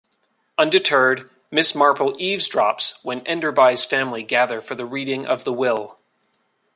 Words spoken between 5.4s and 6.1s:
the Will.